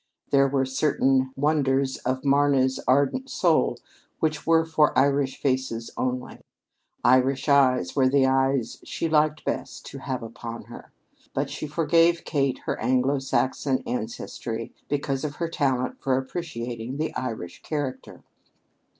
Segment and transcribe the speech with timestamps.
[0.31, 3.77] There were certain wonders of Marna's ardent soul
[4.19, 6.39] which were for "Irish faces only"
[7.03, 10.91] Irish eyes were the eyes she liked best to have upon her.
[11.35, 17.13] But she forgave Kate her Anglo Saxon ancestry because of her talent for appreciating the
[17.13, 18.23] Irish character.